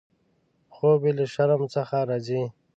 خوب 0.75 0.99
یې 1.07 1.11
له 1.17 1.25
شرم 1.33 1.61
څخه 1.75 1.97
راځي. 2.09 2.43